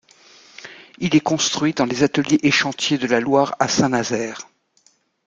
[0.97, 4.47] Il est construit dans les Ateliers et Chantiers de la Loire à Saint-Nazaire.